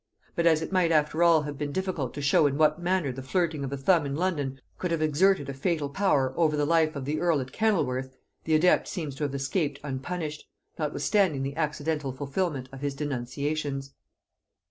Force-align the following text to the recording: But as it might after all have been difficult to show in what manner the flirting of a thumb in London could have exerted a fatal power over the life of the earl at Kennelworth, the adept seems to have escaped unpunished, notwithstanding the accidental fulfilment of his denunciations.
But 0.35 0.47
as 0.47 0.63
it 0.63 0.71
might 0.71 0.91
after 0.91 1.21
all 1.21 1.43
have 1.43 1.59
been 1.59 1.71
difficult 1.71 2.15
to 2.15 2.23
show 2.23 2.47
in 2.47 2.57
what 2.57 2.81
manner 2.81 3.11
the 3.11 3.21
flirting 3.21 3.63
of 3.63 3.71
a 3.71 3.77
thumb 3.77 4.03
in 4.03 4.15
London 4.15 4.59
could 4.79 4.89
have 4.89 4.99
exerted 4.99 5.47
a 5.47 5.53
fatal 5.53 5.89
power 5.89 6.33
over 6.35 6.57
the 6.57 6.65
life 6.65 6.95
of 6.95 7.05
the 7.05 7.21
earl 7.21 7.39
at 7.39 7.51
Kennelworth, 7.51 8.17
the 8.45 8.55
adept 8.55 8.87
seems 8.87 9.13
to 9.17 9.23
have 9.25 9.35
escaped 9.35 9.79
unpunished, 9.83 10.49
notwithstanding 10.79 11.43
the 11.43 11.55
accidental 11.55 12.11
fulfilment 12.13 12.67
of 12.71 12.81
his 12.81 12.95
denunciations. 12.95 13.93